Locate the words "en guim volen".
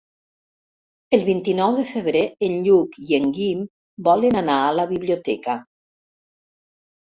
3.19-4.41